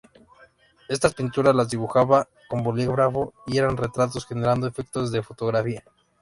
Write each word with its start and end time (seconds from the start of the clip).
Estas 0.89 1.13
pinturas 1.13 1.53
las 1.53 1.69
dibujaba 1.69 2.27
con 2.49 2.63
bolígrafo, 2.63 3.35
y 3.45 3.59
eran 3.59 3.77
retratos 3.77 4.25
generando 4.25 4.65
efectos 4.65 5.11
de 5.11 5.21
fotografía. 5.21 5.83